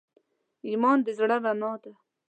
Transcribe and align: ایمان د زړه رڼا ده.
ایمان 0.69 0.97
د 1.05 1.07
زړه 1.17 1.37
رڼا 1.45 1.71
ده. 1.83 1.91